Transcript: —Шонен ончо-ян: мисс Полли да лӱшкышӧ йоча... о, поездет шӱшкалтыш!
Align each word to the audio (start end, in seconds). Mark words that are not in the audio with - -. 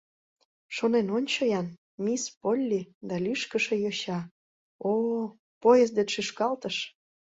—Шонен 0.75 1.07
ончо-ян: 1.17 1.67
мисс 2.03 2.23
Полли 2.41 2.81
да 3.07 3.15
лӱшкышӧ 3.23 3.75
йоча... 3.83 4.19
о, 4.89 4.93
поездет 5.61 6.07
шӱшкалтыш! 6.13 6.75